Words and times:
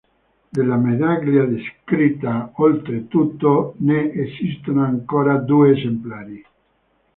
Della 0.49 0.77
medaglia, 0.77 1.45
descritta, 1.45 2.51
oltretutto, 2.55 3.75
ne 3.81 4.11
esistono 4.13 4.83
ancora 4.83 5.35
due 5.37 5.73
esemplari. 5.77 6.43